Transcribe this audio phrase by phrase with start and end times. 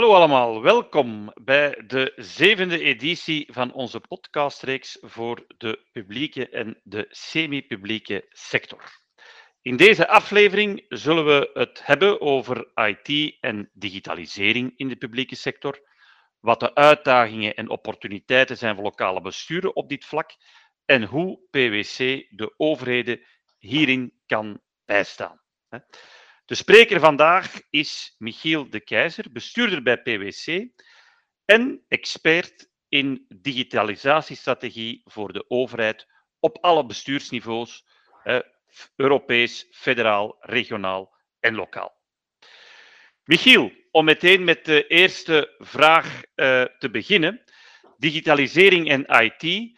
[0.00, 7.06] Hallo allemaal, welkom bij de zevende editie van onze podcastreeks voor de publieke en de
[7.10, 8.84] semi-publieke sector.
[9.62, 15.80] In deze aflevering zullen we het hebben over IT en digitalisering in de publieke sector,
[16.38, 20.30] wat de uitdagingen en opportuniteiten zijn voor lokale besturen op dit vlak
[20.84, 21.98] en hoe PwC
[22.30, 23.20] de overheden
[23.58, 25.40] hierin kan bijstaan.
[26.50, 30.68] De spreker vandaag is Michiel de Keizer, bestuurder bij PwC
[31.44, 36.06] en expert in digitalisatiestrategie voor de overheid
[36.40, 37.86] op alle bestuursniveaus,
[38.96, 42.00] Europees, federaal, regionaal en lokaal.
[43.24, 47.44] Michiel, om meteen met de eerste vraag uh, te beginnen.
[47.96, 49.72] Digitalisering en IT,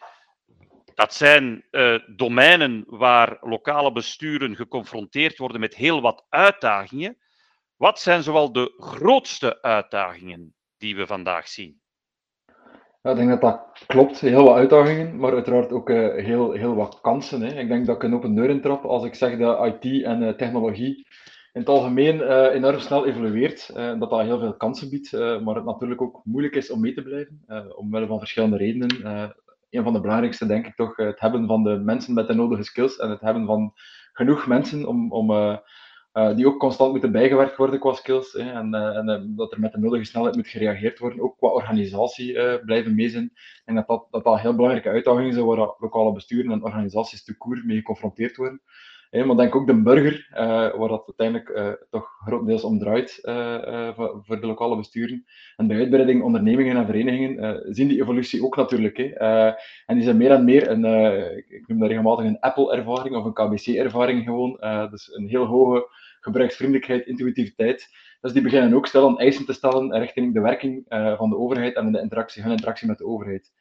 [0.95, 7.17] dat zijn uh, domeinen waar lokale besturen geconfronteerd worden met heel wat uitdagingen.
[7.75, 11.81] Wat zijn zoal de grootste uitdagingen die we vandaag zien?
[13.01, 14.19] Ik denk dat dat klopt.
[14.19, 17.41] Heel wat uitdagingen, maar uiteraard ook uh, heel, heel wat kansen.
[17.41, 17.59] Hè.
[17.59, 20.29] Ik denk dat ik een open deur intrap als ik zeg dat IT en uh,
[20.29, 21.07] technologie
[21.53, 23.73] in het algemeen enorm snel evolueert.
[23.73, 27.01] dat dat heel veel kansen biedt, maar het natuurlijk ook moeilijk is om mee te
[27.01, 27.45] blijven,
[27.77, 29.33] omwille van verschillende redenen
[29.73, 32.63] een van de belangrijkste, denk ik toch, het hebben van de mensen met de nodige
[32.63, 33.73] skills en het hebben van
[34.13, 35.57] genoeg mensen om, om, uh,
[36.13, 38.33] uh, die ook constant moeten bijgewerkt worden qua skills.
[38.33, 42.59] Hè, en, en dat er met de nodige snelheid moet gereageerd worden, ook qua organisatie
[42.65, 43.31] blijven mee zijn.
[43.65, 47.37] En dat dat, dat dat heel belangrijke uitdagingen zijn waar lokale besturen en organisaties te
[47.37, 48.61] koer mee geconfronteerd worden.
[49.13, 50.37] Maar denk ook de burger, uh,
[50.75, 55.25] waar dat uiteindelijk uh, toch grotendeels om draait uh, voor de lokale besturen.
[55.55, 58.97] En bij uitbreiding ondernemingen en verenigingen zien die evolutie ook natuurlijk.
[58.97, 60.85] En die zijn meer en meer een,
[61.47, 64.57] ik noem dat regelmatig een Apple-ervaring of een KBC-ervaring gewoon.
[64.89, 65.87] dus een heel hoge
[66.19, 67.87] gebruiksvriendelijkheid, intuïtiviteit.
[68.21, 70.85] Dus die beginnen ook aan eisen te stellen richting de werking
[71.17, 73.51] van de overheid en de interactie, hun interactie met de overheid.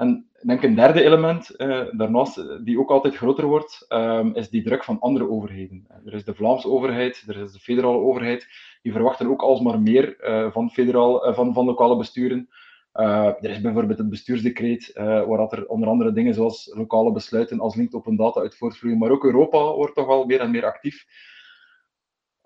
[0.00, 4.48] En ik denk een derde element, uh, daarnaast, die ook altijd groter wordt, um, is
[4.48, 5.86] die druk van andere overheden.
[6.04, 8.46] Er is de Vlaamse overheid, er is de federale overheid,
[8.82, 12.48] die verwachten ook alsmaar meer uh, van, federaal, van, van lokale besturen.
[12.92, 17.94] er is bijvoorbeeld het bestuursdecreet, waar er onder andere dingen zoals lokale besluiten als link
[17.94, 21.06] open data uit voortvloeien, maar ook Europa wordt toch wel meer en meer actief.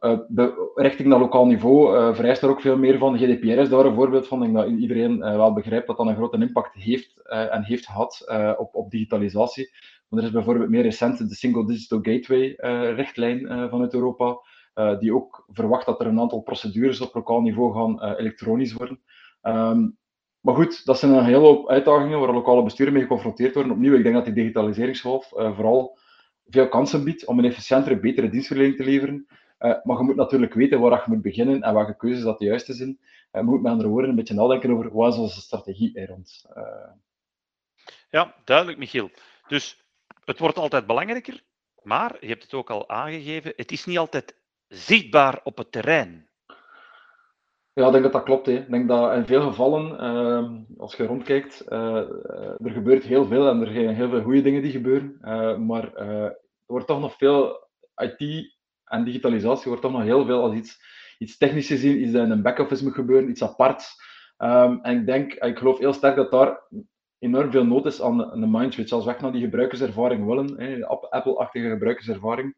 [0.05, 0.19] Uh,
[0.75, 3.19] richting dat lokaal niveau uh, vereist er ook veel meer van.
[3.19, 4.43] GDPR is daar een voorbeeld van.
[4.43, 7.87] Ik denk dat iedereen uh, wel begrijpt dat dat een grote impact heeft en heeft
[7.87, 8.25] gehad
[8.59, 9.71] op, op digitalisatie.
[10.09, 14.39] Maar er is bijvoorbeeld meer recent de Single Digital Gateway-richtlijn vanuit Europa,
[14.99, 19.01] die ook verwacht dat er een aantal procedures op lokaal niveau gaan elektronisch worden.
[19.43, 19.99] Um,
[20.41, 23.73] maar goed, dat zijn een hele hoop uitdagingen waar lokale besturen mee geconfronteerd worden.
[23.73, 25.99] Opnieuw, ik denk dat die digitaliseringsgolf vooral
[26.49, 29.27] veel kansen biedt om een efficiëntere, betere dienstverlening te leveren.
[29.65, 32.45] Uh, maar je moet natuurlijk weten waar je moet beginnen en welke keuzes dat de
[32.45, 32.99] juiste zijn.
[33.01, 36.09] Uh, je moet met andere woorden een beetje nadenken over wat is onze strategie er
[36.09, 36.45] rond.
[36.57, 36.91] Uh...
[38.11, 39.11] Ja, duidelijk, Michiel.
[39.49, 39.85] Dus
[40.25, 41.43] het wordt altijd belangrijker,
[41.83, 44.37] maar je hebt het ook al aangegeven, het is niet altijd
[44.69, 46.29] zichtbaar op het terrein.
[47.73, 48.47] Ja, ik denk dat dat klopt.
[48.47, 48.53] Hè.
[48.53, 53.61] Ik denk dat in veel gevallen, ehm, als je rondkijkt, er gebeurt heel veel en
[53.61, 55.17] er zijn heel veel goede dingen die gebeuren.
[55.67, 58.54] maar er wordt toch nog veel IT
[58.85, 60.81] en digitalisatie wordt toch nog heel veel als iets,
[61.19, 64.03] iets technisch gezien, iets dat in een back-office moet gebeuren, iets aparts.
[64.39, 66.63] Um, en ik denk, ik geloof heel sterk dat daar
[67.19, 68.93] enorm veel nood is aan een mindswitch.
[68.93, 72.55] Als we echt naar die gebruikerservaring willen, Apple-achtige gebruikerservaring.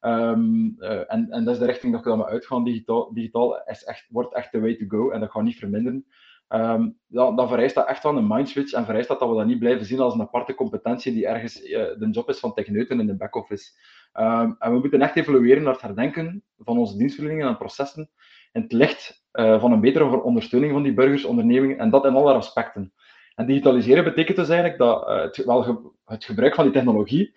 [0.00, 2.64] Um, uh, en, en dat is de richting dat we dan uitgaan.
[2.64, 6.06] Digitaal, digitaal is echt, wordt echt de way to go en dat gaat niet verminderen.
[6.48, 9.58] Um, dan, vereist dat echt wel een mindswitch en vereist dat, dat we dat niet
[9.58, 13.06] blijven zien als een aparte competentie die ergens uh, de job is van techneuten in
[13.06, 13.70] de back-office.
[14.14, 18.10] Um, en we moeten echt evolueren naar het herdenken van onze dienstverleningen en processen
[18.52, 22.14] in het licht uh, van een betere ondersteuning van die burgers, ondernemingen en dat in
[22.14, 22.92] alle aspecten.
[23.34, 27.36] En digitaliseren betekent dus eigenlijk dat, uh, het, wel het gebruik van die technologie,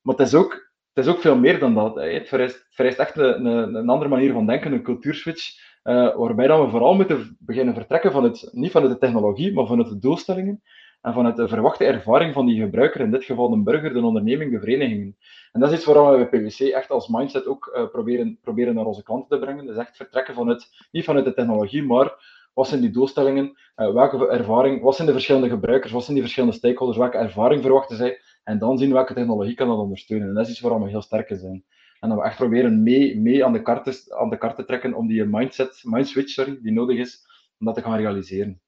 [0.00, 0.52] maar het is ook,
[0.92, 1.94] het is ook veel meer dan dat.
[1.94, 6.46] Het vereist, vereist echt een, een, een, andere manier van denken, een cultuurswitch, uh, waarbij
[6.46, 9.98] dan we vooral moeten beginnen vertrekken van het, niet vanuit de technologie, maar vanuit de
[9.98, 10.62] doelstellingen
[11.00, 14.52] en vanuit de verwachte ervaring van die gebruiker, in dit geval de burger, de onderneming,
[14.52, 15.16] de verenigingen.
[15.52, 18.74] En dat is iets waar we bij PwC echt als mindset ook uh, proberen, proberen
[18.74, 19.66] naar onze klanten te brengen.
[19.66, 22.12] Dus echt vertrekken vanuit, niet vanuit de technologie, maar
[22.54, 26.22] wat zijn die doelstellingen, uh, welke ervaring, wat zijn de verschillende gebruikers, wat zijn die
[26.22, 30.28] verschillende stakeholders, welke ervaring verwachten zij, en dan zien welke technologie kan dat ondersteunen.
[30.28, 31.64] En dat is iets waar we heel sterk zijn.
[32.00, 34.64] En dat we echt proberen mee, mee aan, de kart te, aan de kaart te
[34.64, 37.26] trekken om die mindset, mindswitch sorry, die nodig is,
[37.58, 38.60] om dat te gaan realiseren.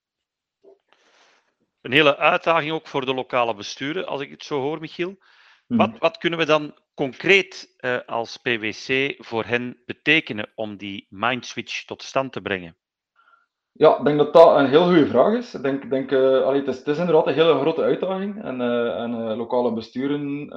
[1.81, 5.19] Een hele uitdaging ook voor de lokale besturen, als ik het zo hoor, Michiel.
[5.67, 11.85] Wat, wat kunnen we dan concreet uh, als PwC voor hen betekenen om die mindswitch
[11.85, 12.77] tot stand te brengen?
[13.73, 15.55] Ja, ik denk dat dat een heel goede vraag is.
[15.55, 18.43] Ik denk, denk, uh, allee, het, is, het is inderdaad een hele grote uitdaging.
[18.43, 20.49] En, uh, en uh, lokale besturen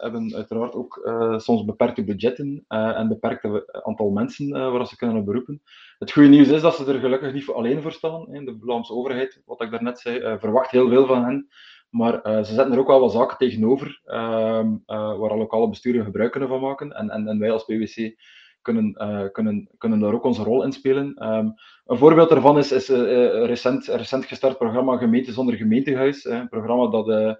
[0.00, 5.62] hebben uiteraard ook soms beperkte budgetten en beperkte aantal mensen waar ze kunnen op beroepen.
[5.98, 8.24] Het goede nieuws is dat ze er gelukkig niet alleen voor staan.
[8.24, 11.48] De Vlaamse overheid, wat ik daarnet zei, verwacht heel veel van hen.
[11.90, 16.48] Maar ze zetten er ook wel wat zaken tegenover ehm, waar lokale besturen gebruik kunnen
[16.48, 16.92] van maken.
[16.92, 18.14] En, en, en wij als PwC
[18.62, 21.32] kunnen, uh, kunnen, kunnen daar ook onze rol in spelen.
[21.32, 21.54] Um,
[21.86, 26.24] een voorbeeld daarvan is, is uh, recent, recent gestart programma Gemeente zonder gemeentehuis.
[26.24, 27.38] Een programma dat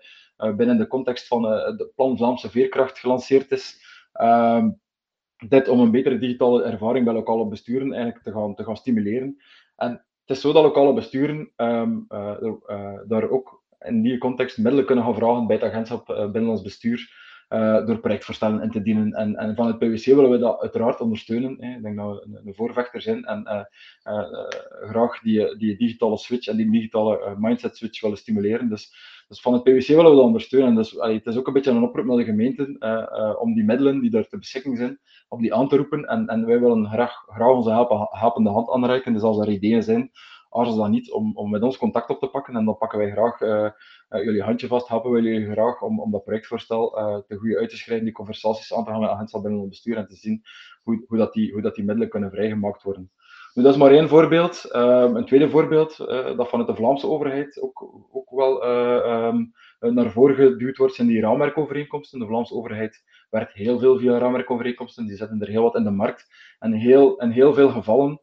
[0.56, 3.76] binnen de context van het Plan Vlaamse Veerkracht gelanceerd is.
[4.20, 4.80] Um,
[5.48, 9.42] dit om een betere digitale ervaring bij lokale besturen eigenlijk te gaan, te gaan stimuleren.
[9.76, 12.06] En het is zo dat lokale besturen um,
[13.06, 17.86] daar ook in die context middelen kunnen gaan vragen bij het agentschap Binnenlands Bestuur uh,
[17.86, 19.12] door projectvoorstellen in te dienen.
[19.12, 21.56] En, en van het PwC willen we dat uiteraard ondersteunen.
[21.60, 21.76] Hè.
[21.76, 23.60] Ik denk dat we een, voorvechter zijn en uh,
[24.14, 24.48] uh,
[24.90, 28.68] graag die, die digitale switch en die digitale mindset switch willen stimuleren.
[28.68, 28.94] Dus,
[29.28, 30.74] dus van het PwC willen we dat ondersteunen.
[30.74, 32.76] Dus het is ook een beetje een oproep naar de gemeenten
[33.40, 34.98] om die middelen die daar ter beschikking zijn,
[35.28, 36.04] om die aan te roepen.
[36.04, 39.12] En, en wij willen graag, graag onze helpen, helpende hand aanreiken.
[39.12, 40.10] Dus als er ideeën zijn,
[40.50, 42.56] aarzel dan niet om, om met ons contact op te pakken.
[42.56, 43.70] En dan pakken wij graag uh,
[44.08, 47.70] jullie handje vast, helpen wij jullie graag om, om dat projectvoorstel uh, te goed uit
[47.70, 50.42] te schrijven, die conversaties aan te gaan met agentschap binnen het bestuur en te zien
[50.82, 53.10] hoe, hoe, dat die, hoe dat die middelen kunnen vrijgemaakt worden.
[53.54, 54.70] Nu, dat is maar één voorbeeld.
[54.76, 55.96] Um, een tweede voorbeeld,
[56.36, 61.20] dat vanuit de Vlaamse overheid ook, ook wel um, naar voren geduwd wordt, zijn die
[61.20, 62.18] raamwerkovereenkomsten.
[62.18, 65.90] De Vlaamse overheid werkt heel veel via raamwerkovereenkomsten, die zetten er heel wat in de
[65.90, 66.26] markt.
[66.58, 68.20] En heel, heel veel gevallen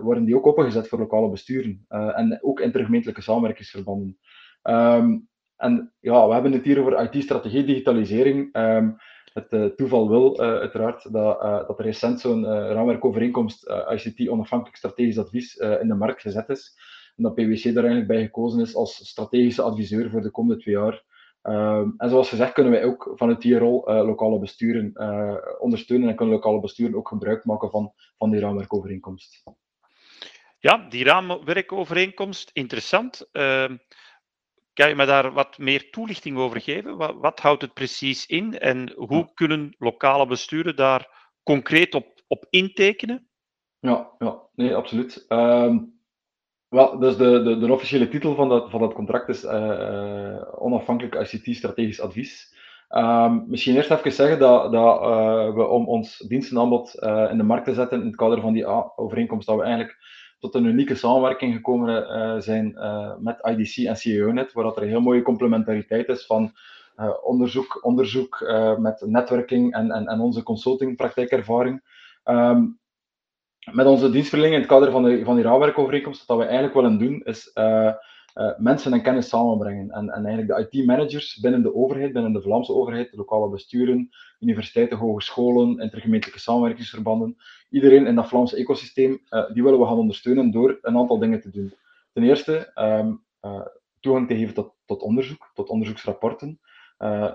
[0.00, 4.18] worden die ook opengezet voor lokale besturen uh, en ook intergemeentelijke samenwerkingsverbanden.
[4.62, 8.56] Um, en ja, we hebben het hier over IT-strategie, digitalisering.
[8.56, 8.96] Um,
[9.32, 15.88] het toeval wil uiteraard dat, dat er recent zo'n raamwerkovereenkomst ICT onafhankelijk strategisch advies in
[15.88, 16.78] de markt gezet is.
[17.16, 20.74] En dat PwC daar eigenlijk bij gekozen is als strategische adviseur voor de komende twee
[20.74, 21.04] jaar.
[21.42, 26.08] Um, en zoals gezegd kunnen wij ook vanuit die rol uh, lokale besturen uh, ondersteunen
[26.08, 29.42] en kunnen lokale besturen ook gebruik maken van, van die raamwerkovereenkomst.
[30.58, 33.28] Ja, die raamwerkovereenkomst, interessant.
[33.32, 33.70] Uh,
[34.72, 36.96] kan je me daar wat meer toelichting over geven?
[36.96, 42.46] Wat, wat houdt het precies in en hoe kunnen lokale besturen daar concreet op, op
[42.50, 43.28] intekenen?
[43.78, 45.24] Ja, ja nee, absoluut.
[45.28, 45.99] Um,
[46.70, 51.14] wel, dus de, de, de officiële titel van dat, van dat contract is uh, Onafhankelijk
[51.14, 52.58] ICT-strategisch advies.
[52.90, 56.94] Um, misschien eerst even zeggen dat, dat uh, we om ons dienstenaanbod
[57.30, 59.96] in de markt te zetten in het kader van die overeenkomst, dat we eigenlijk
[60.38, 62.78] tot een unieke samenwerking gekomen zijn
[63.18, 66.52] met IDC en CEOnet, waar dat er een heel mooie complementariteit is van
[67.22, 71.82] onderzoek, onderzoek met netwerking en, en, en onze consulting praktijkervaring.
[72.24, 72.79] Um,
[73.72, 76.98] met onze dienstverlening in het kader van, de, van die raamwerkovereenkomst, wat we eigenlijk willen
[76.98, 77.92] doen, is uh,
[78.34, 79.90] uh, mensen en kennis samenbrengen.
[79.90, 84.10] En, en eigenlijk de IT-managers binnen de overheid, binnen de Vlaamse overheid, de lokale besturen,
[84.40, 87.36] universiteiten, hogescholen, intergemeentelijke samenwerkingsverbanden,
[87.70, 91.40] iedereen in dat Vlaamse ecosysteem, uh, die willen we gaan ondersteunen door een aantal dingen
[91.40, 91.74] te doen.
[92.12, 93.24] Ten eerste, um,
[94.00, 96.60] toegang te geven tot, tot onderzoek, tot onderzoeksrapporten.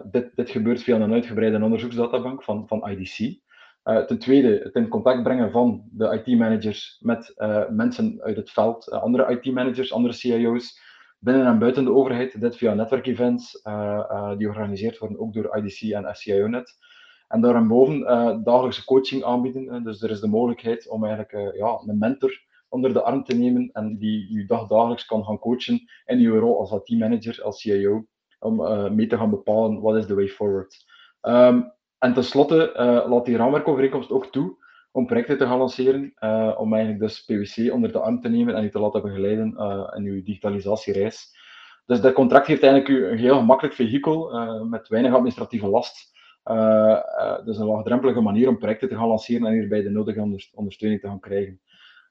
[0.03, 3.43] dit, dit gebeurt via een uitgebreide onderzoeksdatabank van, van IDC.
[3.85, 8.51] Uh, ten tweede, het in contact brengen van de IT-managers met uh, mensen uit het
[8.51, 10.79] veld, uh, andere IT-managers, andere CIO's,
[11.19, 12.41] binnen en buiten de overheid.
[12.41, 13.51] Dit via netwerkevents,
[14.37, 16.73] die georganiseerd worden ook door IDC en SCIO-net.
[17.27, 17.99] En daarboven
[18.43, 19.83] dagelijkse coaching aanbieden.
[19.83, 23.69] dus er is de mogelijkheid om eigenlijk ja, een mentor onder de arm te nemen
[23.73, 28.05] en die je dagdagelijks kan gaan coachen in je rol als IT-manager, als CIO,
[28.39, 28.55] om
[28.95, 30.85] mee te gaan bepalen wat is de way forward.
[31.21, 36.55] Um, en tenslotte uh, laat die raamwerkovereenkomst ook toe om projecten te gaan lanceren, uh,
[36.57, 39.91] om eigenlijk dus PwC onder de arm te nemen en u te laten begeleiden uh,
[39.95, 41.43] in uw digitalisatiereis.
[41.85, 44.29] Dus dat contract geeft eigenlijk u een heel gemakkelijk vehikel
[44.69, 46.13] met weinig administratieve last.
[47.45, 51.07] dus een laagdrempelige manier om projecten te gaan lanceren en hierbij de nodige ondersteuning te
[51.07, 51.61] gaan krijgen.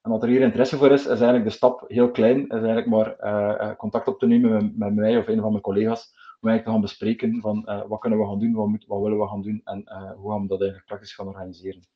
[0.03, 2.87] En wat er hier interesse voor is, is eigenlijk de stap heel klein, is eigenlijk
[2.87, 6.14] maar contact op te nemen met, met mij of een van mijn collega's
[6.49, 9.19] eigenlijk te gaan bespreken van uh, wat kunnen we gaan doen, wat, moet, wat willen
[9.19, 11.87] we gaan doen en uh, hoe gaan we dat eigenlijk praktisch gaan organiseren.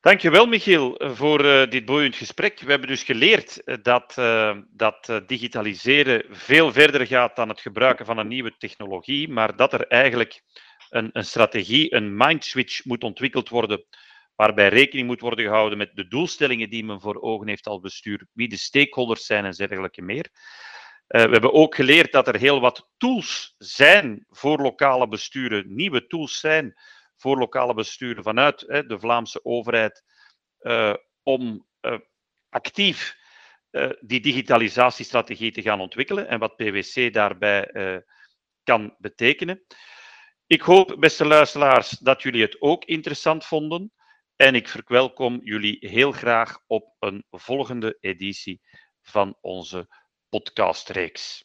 [0.00, 2.60] Dankjewel, Michiel, voor uh, dit boeiend gesprek.
[2.60, 4.14] We hebben dus geleerd dat,
[4.70, 9.86] dat digitaliseren veel verder gaat dan het gebruiken van een nieuwe technologie, maar dat er
[9.86, 10.42] eigenlijk
[10.90, 13.84] een, een strategie, een mindswitch moet ontwikkeld worden,
[14.36, 18.26] waarbij rekening moet worden gehouden met de doelstellingen die men voor ogen heeft als bestuur,
[18.32, 20.30] wie de stakeholders zijn en dergelijke meer.
[21.08, 26.06] Uh, we hebben ook geleerd dat er heel wat tools zijn voor lokale besturen, nieuwe
[26.06, 26.78] tools zijn
[27.16, 30.04] voor lokale besturen vanuit de Vlaamse overheid,
[31.22, 31.66] om
[32.48, 33.16] actief
[34.00, 37.70] die digitalisatiestrategie te gaan ontwikkelen en wat PwC daarbij
[38.62, 39.64] kan betekenen.
[40.46, 43.92] Ik hoop, beste luisteraars, dat jullie het ook interessant vonden.
[44.36, 48.60] En ik verwelkom jullie heel graag op een volgende editie
[49.02, 49.88] van onze
[50.30, 51.44] podcastreeks.